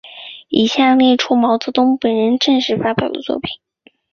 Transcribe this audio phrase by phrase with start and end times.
[0.49, 3.53] 以下列出毛泽东本人正式发表作品。